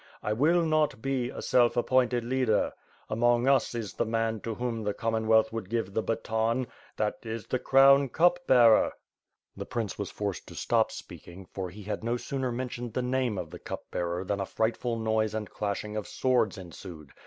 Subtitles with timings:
[0.23, 2.73] I will not be a self appointed leader.
[3.07, 6.65] Among us is the man to whom the Commonwealth would give the baton—
[6.97, 9.55] ^that is the Crown Cup Bearer..\." WITH FIRE AND HWOKD.
[9.55, 13.03] ^ig The prince was forced to stop speakings for he had no sooner mentioned the
[13.03, 17.11] name of the Cup Bearer than a fright ful noise and clashing of swords ensued.